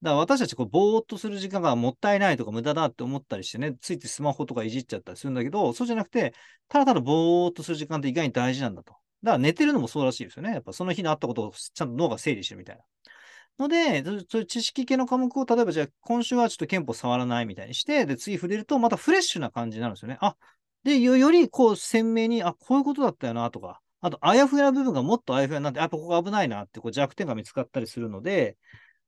[0.03, 6.33] だから私たちこうぼーっとする時間がもったいないとか無駄だって思ったりしてね、ついてスマホとかいじっちゃったりするんだけど、そうじゃなくて、
[6.67, 8.93] ただただぼーっとする時間って意外に大事なんだと。
[9.23, 10.51] だから寝てるのもそうらしいですよね。
[10.51, 12.83] やっぱその日にあったことをちゃんと脳が整理してるみたいな。
[13.59, 20.17] ので、そういう知識系の科目を、例えばじゃあ今週はちょっと憲法触らないみたいにして、で、次触れるとまたフレッシュな感じになるんですよね。
[20.19, 20.35] あ、
[20.83, 28.57] で、よりこう鮮明に、あ、こういうことだったよなとか、あと、あやふやな部分がもっとあやふやになって、やっぱここ危ないなってこう弱点が見つかったりするので、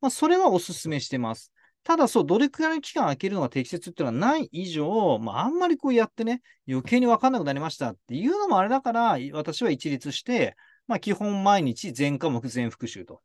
[0.02, 1.52] まあ、それはお勧めしてます。
[1.84, 10.56] ただ、そう、どれくらいの期間空けるのが適切っていうのはない以上、まあ、あんまりこうやってね、余計に分かんなくなりましたっていうのもあれだから、私は一律して、
[10.88, 13.22] まあ、基本毎日全科目全復習と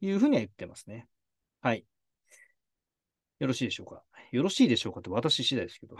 [0.00, 1.06] いうふうには言ってますね。
[1.62, 1.84] はい。
[3.38, 4.02] よろしいでしょうか？
[4.32, 5.96] よろしいでしょうかって私次第ですけど。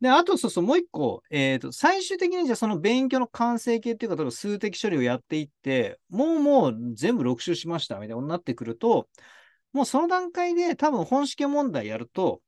[0.00, 9.08] で、あと、そうそう、もう一個、えっ、と、最終的にじゃその勉強の完成形っていうか、例えば数的処理をやっていって、もうもう全部6周しましたみたいになってくると、
[9.72, 12.42] もうその段階で多分本試験問題やると、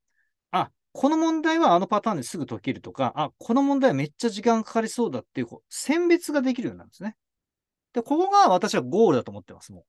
[0.50, 7.16] あ、この問題はあのパターンですぐ解けるとか、あ、この問題はめっちゃ時間かかりそうだっていう、こう選別ができるようになるんですね。
[7.94, 9.84] で、ここが私はゴールだと思ってます、もう。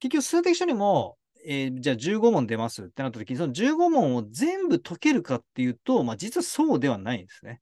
[0.00, 7.60] 結局、数的処理も、えーじゃあ15問出ますってなった時に、その15問を全部解けるかっていうと、まあ実はそうではないんですね。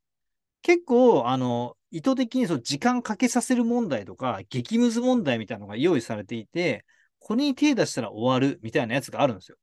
[0.62, 6.84] 結構、あの、意図的にその時間かけさせる問題とか、激ムズ問題みたいなのが用意されていて、
[7.20, 9.58] これに手出したら終わるみたいなやつがあるんですよ。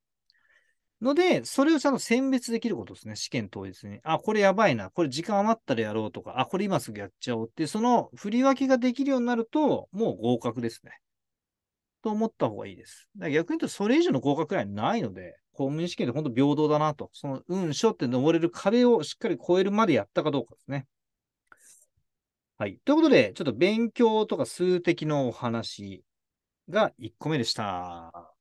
[1.02, 4.00] ので、それをちゃんと選別できることですね、試験当日に。
[4.04, 10.92] あ、これやばいな、これ時間余ったらやろうとか、あ、これ今すぐやっちゃおうって、その振り分けができるようになると、もう合格ですね。
[12.04, 13.10] と思った方がいいです。
[13.16, 17.10] 逆に言うと、それ以上の合格はないので、公務員試験で本当平等だなと。
[17.14, 20.86] その、うん、しょって登れる壁をしっかり超えるまでやったかどうかですね。
[22.58, 22.80] はい。
[22.84, 26.04] ということで、ちょっと勉強とか数的のお話
[26.70, 28.34] が1個目でした。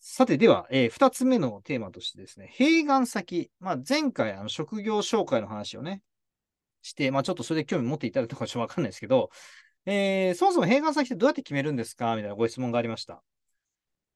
[0.00, 3.50] さて、では、えー、2つ目のテーマとしてですね、併願先。
[3.58, 6.02] まあ、前回、あの、職業紹介の話をね、
[6.82, 9.30] して、まあ、ちょっとそれで興味持っていただいたかちょっとわかんないですけど、
[9.86, 12.14] えー、そもそも閉館先ってどうやって決めるんですか？
[12.16, 13.22] みたいなご質問がありました。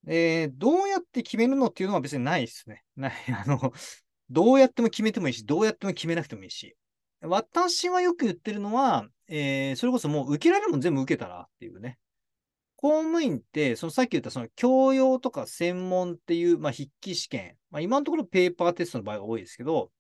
[0.07, 2.83] えー、どうやって決めるのっていうのは別にないですね。
[2.97, 3.13] ない。
[3.29, 3.73] あの、
[4.29, 6.77] どうやっても決めてもいいし、どうやっても決めなくてもいいし。
[7.23, 11.99] 私はよく言ってるのは、えー、それこそもう受けられるもん全部受けたらっていうね。
[12.77, 19.91] 公務員って、そのさっき言ったその教養とか専門っていう、まあ、筆記試験、まあ、今のところペーパーテストの場合が多いですけど、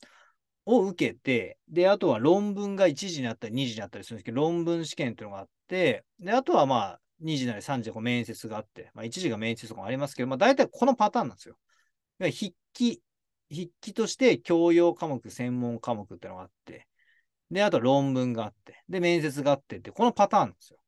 [0.67, 11.57] を受けて、で、あとは論文が1時になったり2時になったりするんですけど、論文試験っていうのがあって、で、あとはまあ、2時なり3時で面接があって、まあ、1時が面接とかもありますけど、まあ、大体このパターンなんですよ。
[12.19, 13.03] 筆記、
[13.51, 16.87] 筆記として教養科目、専門科目っていうのがあって、
[17.51, 20.79] で、あと論文があって、で、面接があってって、このパターンなんですよ。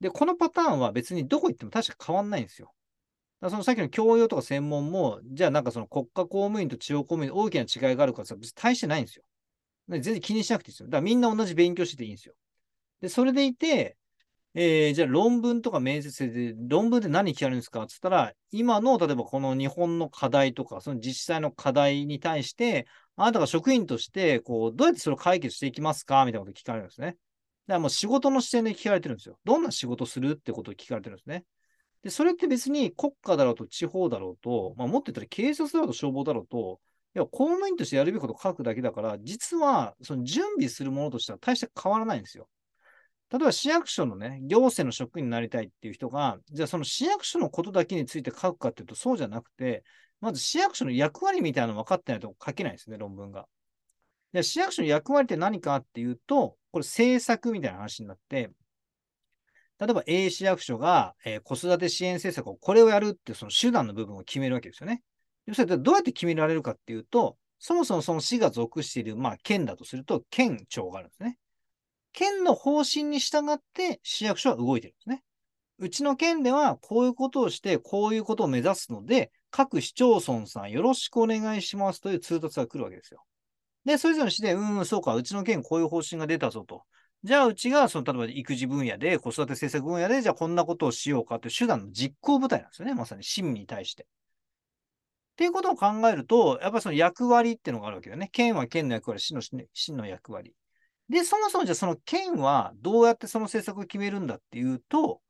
[0.00, 2.72] で、このパターンは別にどこ行っても確か変わんないんですよ。
[3.40, 9.24] だそのさっきの教養とか専門も、じゃあなんかその国家公務員と地方公務員大きな違いがあるからさ別に大してないんですよ。
[9.88, 10.88] 全然気にしなくていいですよ。
[10.88, 12.34] だからみんな同じ勉強してていいんですよ。
[13.00, 13.96] で、それでいて、
[14.54, 27.06] えー、じゃあ論文とか面接で、論文で何聞かれるんですかって言ったら、今の、例えばこの日本の課題とか、その自治体の課題に対して、あなたが職員として、こう、どうやってそれを解決していきますかみたいなこと聞かれるんですね。
[27.06, 27.16] だか
[27.74, 29.38] らもう仕事の視点で聞かれてるんですよ。
[29.44, 31.44] どんな仕事するってことを聞かれてるんですね。
[32.02, 36.80] で、それって別に国家だろうと地方だろうと、まあ、もっと言ったら警察だろうと消防だろうと、
[37.14, 42.48] いや、公務員としてやるべきことを書くだけだから、実は、その準備するものとしては大して変わらないんですよ。
[43.30, 49.84] 例えば市役所のね、行政の職員になりたいっていう人が、じゃあその市役所のことだけについて書くかっていうとそうじゃなくて、
[50.20, 53.46] まず市役所の役割みたいなの分かってないと書けないですね、論文が。
[54.32, 58.50] で市役所の役割って何かっていうと、これ政策みたいな話になって、
[59.80, 65.02] 例えば A 市役所が、えー、子育て支援政策をこれをやるってその手段の部分を決めるわけですよね。
[65.54, 71.38] それどうやって決められるかっていうと、そもそもその市が属している、まあ、県だとすると、県庁があるんですね。
[72.12, 75.22] 県の方針に従って市役所は動いてるんですね。
[75.78, 83.24] うちの県ではこういうことをして、こういうことを目指すので、各市町村さんよろしくお願いしますという通達が来るわけですよ。
[83.86, 86.84] で、それぞれの市で、うん、そうか、うちの県こういう方針が出たぞと。
[87.22, 92.94] じゃあ、うちが、その、例えば育児分野で、子育て政策分野で、じゃあこんなことをしようかという手段の実行部隊なんですよね。
[92.94, 94.04] まさに市民に対して。
[94.04, 94.06] っ
[95.36, 98.28] ていうことを考えると、やっぱりその役割っていうのがあるわけだよね。
[98.32, 100.54] 県は県の役割、市の市の役割。
[101.10, 105.20] で、そもそもじゃあその県はどうやってその政策を決めるんだっていうと、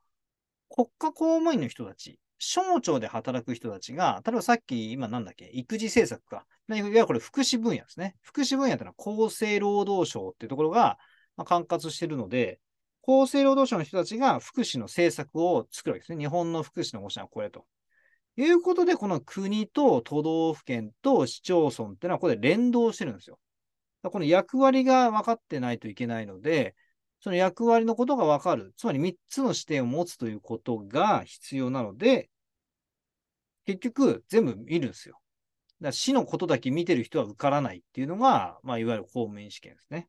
[0.69, 6.47] 国家公務員の人たち、省庁で働く人たちが、例えばさっき今なんだっけ、育児政策か。
[6.69, 8.15] いわゆるこれ福祉分野ですね。
[8.23, 10.99] 福祉分野ってのは厚生労働省っていうところが
[11.41, 12.61] ま管轄しているので、
[13.03, 16.19] 厚生労働省の人たちが福祉の政策を作るわけですね。
[16.19, 17.67] 日本の福祉の方針はこれと。
[18.37, 23.39] いうことで、この国と都道府県と市町村っていうのはこれ連動してるんですよ。
[24.03, 26.75] この役割が分かってないといけないので、
[27.21, 28.73] その役割のことが分かる。
[28.77, 32.31] つまり3つの視点を持つということが必要なので、
[33.67, 35.21] 結局全部見るんですよ。
[35.81, 40.09] だから死のことだけ見てる人は受からないっていうのが、まあ、いわゆる公務員試験ですね。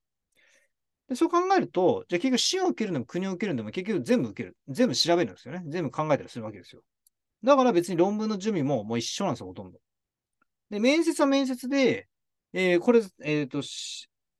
[1.11, 4.57] でそう考えると、じゃあ結局死を受けるんでも国を受けるんでも結局全部受ける。
[4.69, 5.61] 全部調べるんですよね。
[5.67, 6.83] 全部考えたりするわけですよ。
[7.43, 9.79] だから別に論文の準備ももう一緒なんですよ、ほとんど。
[10.69, 12.07] で、面接は面接で、
[12.53, 13.61] えー、これ、えっ、ー、と、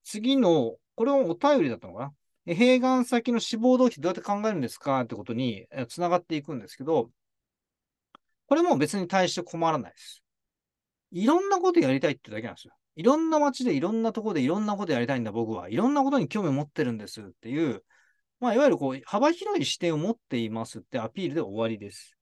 [0.06, 2.14] 次の、これはお便りだったのか
[2.46, 7.12] な併願先の志望動機どうやって考えるんですかってことにつながっていくんですけど、
[8.48, 10.24] これも別に対して困らないです。
[11.12, 12.74] いろんなことやりたいってだけなんですよ。
[12.96, 17.84] いろんな街でいろんなとこでいろんなことやりたいんだ僕はいろんなことに興味を持ってるんですっていう、
[18.40, 22.18] まあいわゆるこう幅広い視点を持っていますってアピールで終わりです。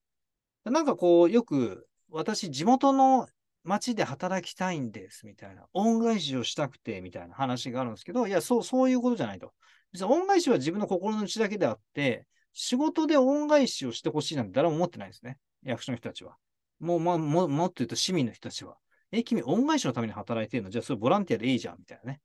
[0.65, 3.27] なんかこうよく私地元の
[3.63, 9.53] 街で働きたいんですみたいな、恩返しをしたくてみたいな話があるんですけど、いや、そう、そういうことじゃないと。
[9.93, 15.38] 実は恩返しは自分の心の内だけであって、仕事で恩返しをしてほしいなんて誰も思ってないですね。
[15.63, 16.36] 役所の人たちは。
[16.79, 18.75] もう、まあ、ももっと言うと市民の人たちは。
[19.12, 20.69] え、君、恩返しのために働いてるの？
[20.69, 22.22] じゃあ、それボランティアでいいじゃん、みたいなね。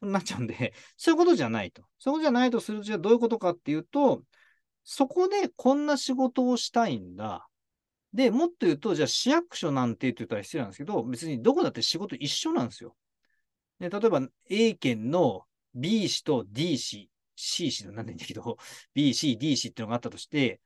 [0.00, 1.82] なっちゃうんで、 そういうことじゃないと。
[1.98, 4.22] そういうことじゃないとすると、じゃあどういうことかっていうと、
[4.82, 7.48] そこでこんな仕事をしたいんだ。
[8.12, 12.96] で、もっと言うと、じゃあ市役所なんてって言ったら失礼なんですけど、別にどこだって仕事一緒なんですよ。
[13.80, 18.56] で例えば A 県の B 市と D 市、C 市なんないんだけど、
[18.94, 20.60] B 市、D 市っていうのがあったとして、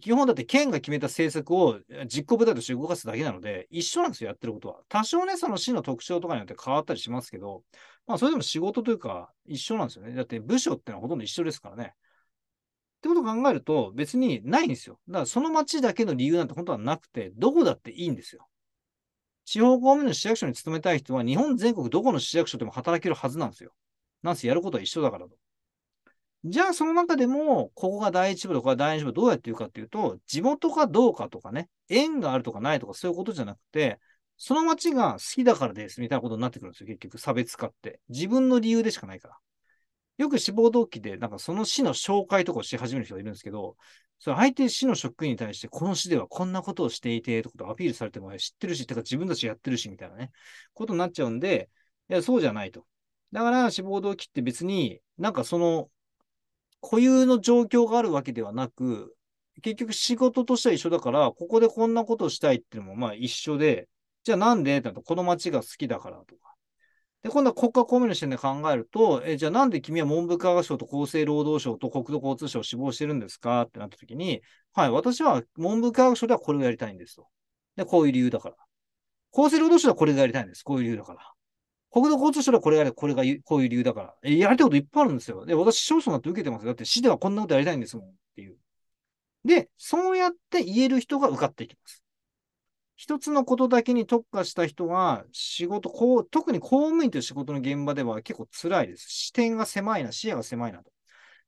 [0.00, 4.82] 基本だって県が決めた政策を実行部隊として動かすだけなので、一緒なんですよ、やってることは。
[4.88, 7.62] 多少ね、その市の特徴とかによって変わったりしますけど、
[8.06, 10.14] まあ、それでも仕事というか、一緒なんですよね。
[10.14, 11.94] だって部署ってのはほとんど一緒ですからね。
[12.98, 14.98] ってことを考えると、別にないんですよ。
[15.08, 18.46] だからその町だけの理由なんて本当はなくて、どこだっていいんですよ。
[19.44, 23.72] 地方公務員の市役所に勤めたい人は、日本全国どこの市役所でも働けるはずなんですよ。
[24.22, 25.36] なんせやることは一緒だからと。
[26.44, 33.98] じゃあその中でも、ここが第一部とか第二部どうやって言うかっていうと、地元かどうかとかね、縁があるとかないとかそういうことじゃなくて、
[34.36, 38.00] その町が好きだからですみたいなことになってくるんですよ、結局、差別化って。
[38.08, 39.36] 自分の理由でしかないから。
[40.18, 43.76] よく志望動機で、なんかその市の紹介とかをし始める人がいるんですけど、
[44.20, 50.30] それ相手市の職員に対して、この市ではこんなことをしていて、とことをアピールされても知ってるし、てか自分たちやってるし、みたいなね、
[50.74, 51.68] ことになっちゃうんで、
[52.08, 52.86] いや、そうじゃないと。
[53.32, 55.90] だから、志望動機って別になんかその、
[56.80, 59.14] 固有の状況があるわけではなく、
[59.62, 63.88] 結局仕事としては一緒だから、ここでこんなことをしたいっていうのもまあ一緒で、
[64.24, 64.76] じゃあなんで？
[64.76, 66.54] ってなると、この街が好きだからとか、
[67.22, 73.62] で、今度は国家公務員の視点で考えると、え、じゃあなんで君は文部科学省と厚生労働省と国土交通省を志望してるんですか？
[73.62, 74.40] ってなったときに、
[74.72, 77.26] はい、私は文部科学省ではこれをやりたいんですと。
[77.74, 78.56] で、こういう理由だから。
[79.32, 80.62] 厚生労働省ではこれがやりたいんです。
[80.62, 81.20] こういう理由だから。
[81.90, 84.14] 国土交通省はこれがやり、これがこういう理由だから。
[84.22, 85.46] え、やりたいこといっぱいあるんですよ。
[85.46, 86.66] で、私、市町村だって受けてます。
[86.66, 88.56] だって市ではこんなことやりたいんですもんっていう。
[89.44, 92.02] で、そうやって言える人が受かっていきます。
[92.96, 99.06] 一つのことだけに特化した人は、仕事、こう、特に公務員という仕事の現場では結構辛いです。
[99.08, 100.90] 視点が狭いな、視野が狭いなと。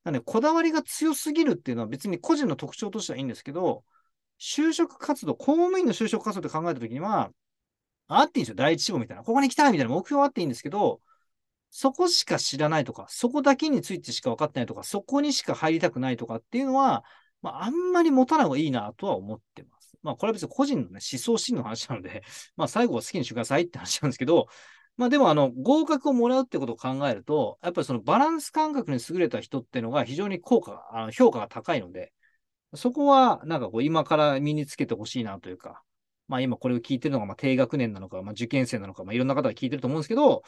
[0.05, 3.83] なので、こだわりが強すぎるっていうのは別に個人の特徴としてはいいんですけど、
[4.39, 7.31] 就職活動、公務員の就職活動って考えたときには、
[8.19, 8.55] あっていいんですよ。
[8.55, 9.23] 第一志望みたいな。
[9.23, 11.01] ここに行きたいみたいな目標はあっていいんですけど、
[11.69, 17.03] そこしか知らないとか、そこだけについてしか分かってないとか、そこにしか入りたくないとかっていうのは、
[17.41, 19.97] まあ、あんまり持たない方がいいなとは思ってます。
[20.03, 22.23] まあ、これは別に個人のね、思想心の話なので、
[22.57, 24.47] まあ、最後は好きにしてくださいって話なんですけど、
[24.97, 32.13] まあでもあの、合格をもらうってことを考えると、やっぱりそのバランス感覚に優れた人っていうのが非常に効果、あの評価が高いので、
[32.75, 35.81] そこはなんかこう今から身につけてほしいなというか、
[36.31, 40.43] まあ今これを聞いてるのがまあ低学年なのか、まあ受験生なのか、まあいろんな方が聞いてると思うんですけど、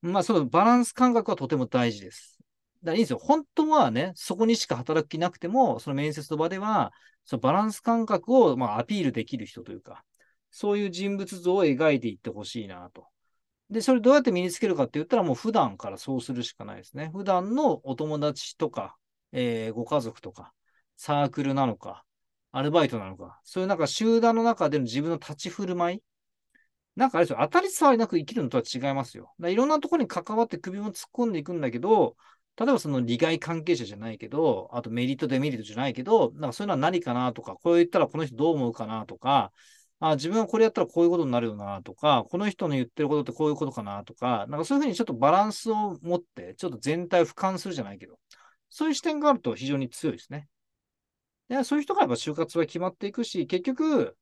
[0.00, 2.38] まあそのバランス感覚はとても大事です。
[2.84, 3.18] だからいいんですよ。
[3.18, 6.92] 本当はね、そこにしか働く気なくても、その面接の場では、
[7.24, 10.04] そのバランス感覚をまあアピールできる人というか、
[10.52, 13.08] そういう人物像を描いていってほしいなと。
[13.70, 17.10] で、それどうやって身につけるかって言ったらもう普段からそうするしかないですね。
[17.12, 18.94] 普段のお友達とか、
[19.32, 20.52] えー、ご家族とか、
[20.96, 22.04] サークルなのか、
[22.56, 26.02] アルバイトなのか、そういうなんか集団の中での自分の立ち振る舞い
[26.94, 29.34] なんかあれですよ、当たり障りなく生きるのとは違いますよ。
[29.40, 32.16] いろんなところに関わって首も突っ込んでいくんだけど、
[32.56, 39.50] 例えばその利害関係者じゃないけど、あとメリット、デメリットじゃないけど、なんかそういうのは何かなとか、こう言ったらこの人どう思うかなとか、
[39.98, 48.20] あ自分はこれやったらこういうことになるよなとか、この人の言ってることってこういうことかなとか、なんかそういうふうにちょっとバランスを持って、ちょっと全体を俯瞰するじゃないけど、
[48.70, 50.48] そういう視点があると非常に強いですね。
[51.48, 54.16] でそういう人がやっぱ就活は決まっていくし、結局、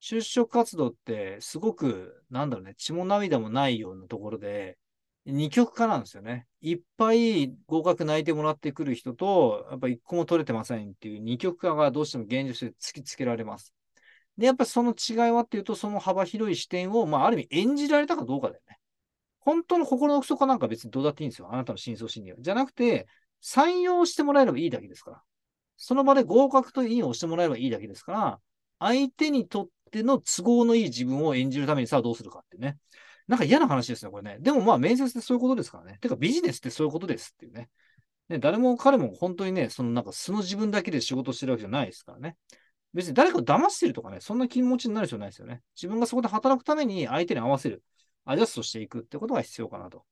[0.00, 4.78] 就職活動ってすごく、なんだろうね、血も涙もないようなところで、
[5.24, 6.46] 二極化なんですよね。
[6.60, 13.74] いっぱい合格泣いてもらってくる人と、やっぱ一個も取れてませんっていう二極化がどうしても現実で突きつけられます。
[14.38, 18.78] で、やっぱその違いはっていうと、その幅広い視点を、まあ、ある意味演じられたかどうかだよね。
[19.40, 21.48] 本当の心の奥底なんか別にどうだっていいんですよ。
[21.52, 22.38] あなたの真相心理は。
[22.40, 23.08] じゃなくて、
[23.42, 25.22] 採用してもらえればいいだけですから。
[25.76, 28.40] その場で合格といいを押してもらえばいいだけですから、
[28.78, 32.78] 相手にとっての都合のいい自分を演じるためにさあどうするかってね。
[33.28, 34.38] なんか嫌な話ですね、これね。
[34.40, 35.98] でもまあ面接ってそういうことですからね。
[36.00, 37.68] てかビジネスってそういうことですっていうね。
[38.28, 42.36] ね誰も彼も本当にね、そのなんか素の自分だけで仕事してるわけじゃないですからね。
[42.94, 45.62] 別に誰かを騙してるとかね、そんな気持ちになる必要ないですよね。
[45.76, 47.82] 自分がそこで働くために相手に合わせる、
[48.24, 50.04] アジャストしていくってことが必要かなと。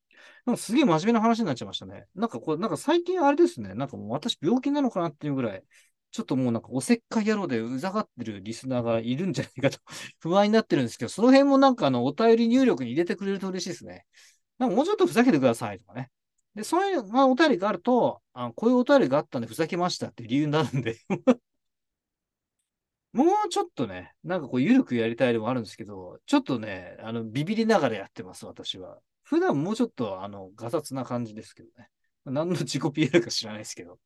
[0.46, 2.06] なんかすげえ真面目な話になっちゃいましたね。
[2.14, 5.62] なんかこれ、なんか最近あれですね、なんかもう私病気なのかなっていうぐらい、
[6.10, 9.78] ちょっともうなんかおせっかい野郎でうざがってるリスナーがいるんじゃないかと
[10.20, 14.06] 不安になってるんですけど、その辺もなんかあのお便り入力に入れてくれると嬉しいですね。
[14.58, 16.10] なんかもうちょっとふざけてくださいとかね。
[16.54, 20.98] で、そういう、まあ、お便りがあると、あこういうお便りがあったんでふざけましたっていう理由になるんで
[23.12, 28.98] もうちょっとね、なんかこう、ゆるくやりたいでもあるんですけど、ちょっとね、あの、ビビりながらやってます、私は。
[29.34, 31.88] 普段もうちょっと、あの、ガサツな感じですけどね。
[32.24, 33.98] 何の自己 PR か知らないですけど。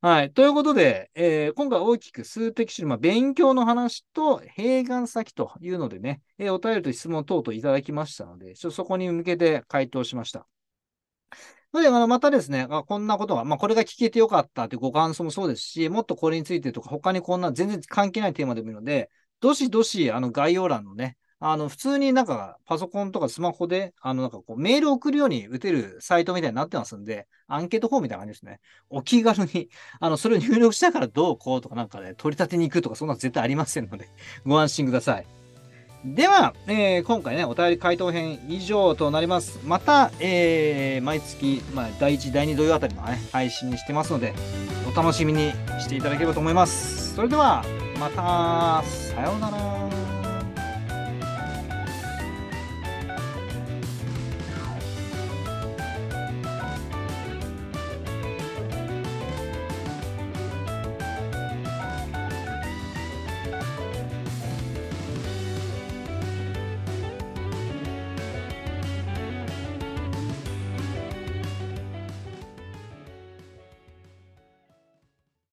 [0.00, 0.32] はい。
[0.32, 10.48] ということで、えー、今回大きく数的種類、まあ、勉強の話と併願先というのでね、えー、お便りと質問等々いただきましたので、ちょっとそこに向けて回答しました。
[11.70, 28.60] それで、あの、またですね、あこんなことが、まあ、これが聞けてよかったというご感想もそうですし、もっとこれについてとか、他にこんな全然関係ないテーマでもいいので、どしどし、あの、概要欄のね、あの、普通になんかパソコンとかスマホで、あの、なんかこう、メール送るように打てるサイトみたいになってますんで、アンケートフォームみたいな感じですね。
[28.90, 29.68] お気軽に、
[30.00, 34.08] あの、それを入力しながらどうこうとかなんかね、取り立てに行くとか、そんなの絶対ありませんので、
[34.44, 35.26] ご安心ください。
[36.04, 39.60] では、えー今回ね、お便り回答編以上となります。
[39.64, 44.32] また、えー毎月、まあ、第1、第2土曜あたりのね、配信してますので、
[44.92, 47.14] お楽しみにしていただければと思います。
[47.14, 47.64] それでは、
[47.98, 49.97] また、さようなら。